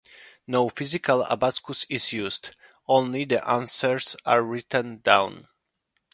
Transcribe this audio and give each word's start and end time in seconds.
No 0.47 0.67
physical 0.67 1.23
abacus 1.27 1.85
is 1.87 2.11
used; 2.11 2.55
only 2.87 3.23
the 3.23 3.47
answers 3.47 4.15
are 4.25 4.41
written 4.41 4.97
down. 4.97 5.47